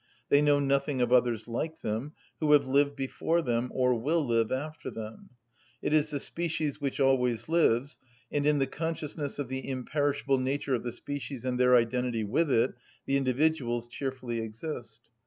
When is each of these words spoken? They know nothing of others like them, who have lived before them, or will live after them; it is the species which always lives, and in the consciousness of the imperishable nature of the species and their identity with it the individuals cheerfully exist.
They 0.29 0.41
know 0.41 0.57
nothing 0.57 0.99
of 0.99 1.13
others 1.13 1.47
like 1.47 1.81
them, 1.81 2.13
who 2.39 2.53
have 2.53 2.65
lived 2.65 2.95
before 2.95 3.43
them, 3.43 3.69
or 3.71 3.93
will 3.93 4.25
live 4.25 4.51
after 4.51 4.89
them; 4.89 5.29
it 5.79 5.93
is 5.93 6.09
the 6.09 6.19
species 6.19 6.81
which 6.81 6.99
always 6.99 7.47
lives, 7.47 7.99
and 8.31 8.47
in 8.47 8.57
the 8.57 8.65
consciousness 8.65 9.37
of 9.37 9.47
the 9.47 9.69
imperishable 9.69 10.39
nature 10.39 10.73
of 10.73 10.81
the 10.81 10.91
species 10.91 11.45
and 11.45 11.59
their 11.59 11.75
identity 11.75 12.23
with 12.23 12.51
it 12.51 12.73
the 13.05 13.15
individuals 13.15 13.87
cheerfully 13.87 14.39
exist. 14.41 15.07